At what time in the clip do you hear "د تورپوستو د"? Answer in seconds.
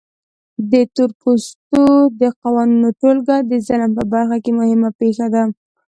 0.71-2.21